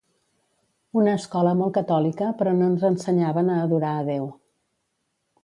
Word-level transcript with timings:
Una 1.01 1.13
escola 1.17 1.51
molt 1.59 1.75
catòlica 1.75 2.31
però 2.39 2.55
no 2.61 2.71
ens 2.73 2.87
ensenyaven 2.91 3.53
a 3.59 3.61
adorar 3.67 3.93
a 4.01 4.09
Déu 4.11 4.27